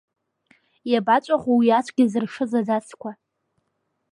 [0.91, 3.11] Иабаҵәаху уи ацәгьа зыршыз адацқәа?